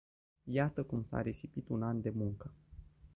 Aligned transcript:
Iată 0.43 0.83
cum 0.83 1.03
s-a 1.03 1.21
risipit 1.21 1.69
un 1.69 1.83
an 1.83 2.01
de 2.01 2.09
muncă. 2.09 2.53